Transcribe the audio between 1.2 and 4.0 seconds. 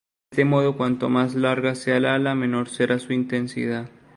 larga sea el ala, menor será su intensidad.